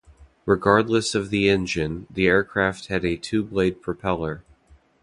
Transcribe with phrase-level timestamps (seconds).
[0.47, 4.43] Regardless of the engine, the aircraft had a two-blade propeller.